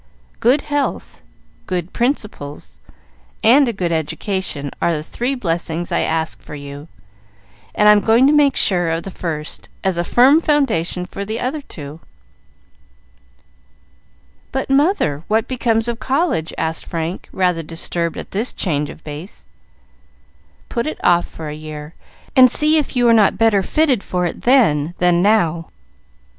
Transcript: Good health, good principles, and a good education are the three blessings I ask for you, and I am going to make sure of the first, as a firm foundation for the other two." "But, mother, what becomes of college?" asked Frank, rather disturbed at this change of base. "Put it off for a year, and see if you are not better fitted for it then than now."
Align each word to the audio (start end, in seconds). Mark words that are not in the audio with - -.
Good 0.39 0.63
health, 0.63 1.21
good 1.67 1.93
principles, 1.93 2.79
and 3.43 3.67
a 3.67 3.71
good 3.71 3.91
education 3.91 4.71
are 4.81 4.91
the 4.93 5.03
three 5.03 5.35
blessings 5.35 5.91
I 5.91 5.99
ask 5.99 6.41
for 6.41 6.55
you, 6.55 6.87
and 7.75 7.87
I 7.87 7.91
am 7.91 7.99
going 8.01 8.25
to 8.25 8.33
make 8.33 8.55
sure 8.55 8.89
of 8.89 9.03
the 9.03 9.11
first, 9.11 9.69
as 9.83 9.97
a 9.99 10.03
firm 10.03 10.39
foundation 10.39 11.05
for 11.05 11.23
the 11.23 11.39
other 11.39 11.61
two." 11.61 11.99
"But, 14.51 14.71
mother, 14.71 15.21
what 15.27 15.47
becomes 15.47 15.87
of 15.87 15.99
college?" 15.99 16.51
asked 16.57 16.87
Frank, 16.87 17.29
rather 17.31 17.61
disturbed 17.61 18.17
at 18.17 18.31
this 18.31 18.53
change 18.53 18.89
of 18.89 19.03
base. 19.03 19.45
"Put 20.67 20.87
it 20.87 20.97
off 21.03 21.27
for 21.27 21.47
a 21.47 21.53
year, 21.53 21.93
and 22.35 22.49
see 22.49 22.79
if 22.79 22.95
you 22.95 23.07
are 23.07 23.13
not 23.13 23.37
better 23.37 23.61
fitted 23.61 24.01
for 24.01 24.25
it 24.25 24.41
then 24.41 24.95
than 24.97 25.21
now." 25.21 25.69